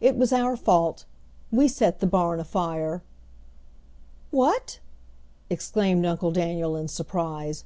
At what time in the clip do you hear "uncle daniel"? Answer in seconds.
6.06-6.76